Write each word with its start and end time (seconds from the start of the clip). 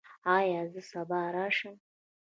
ایا 0.35 0.61
زه 0.73 0.81
سبا 0.91 1.21
راشم؟ 1.35 1.75